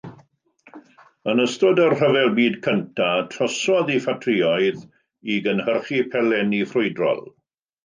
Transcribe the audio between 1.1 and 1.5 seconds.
Yn